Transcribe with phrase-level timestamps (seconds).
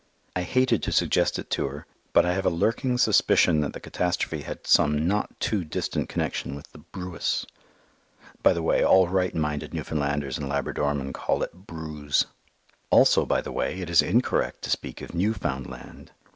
[0.35, 3.79] I hated to suggest it to her, but I have a lurking suspicion that the
[3.79, 7.45] catastrophe had some not too distant connection with the "brewis."
[8.41, 12.25] By the way, all right minded Newfoundlanders and Labradormen call it "bruse."
[12.89, 16.07] Also by the way, it is incorrect to speak of _New_foundland.